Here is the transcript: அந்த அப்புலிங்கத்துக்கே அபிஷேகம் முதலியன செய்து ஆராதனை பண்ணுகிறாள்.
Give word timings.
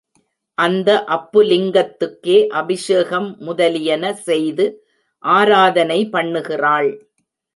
அந்த 0.57 0.89
அப்புலிங்கத்துக்கே 1.07 2.37
அபிஷேகம் 2.61 3.29
முதலியன 3.39 4.13
செய்து 4.27 4.65
ஆராதனை 5.23 5.99
பண்ணுகிறாள். 6.13 6.89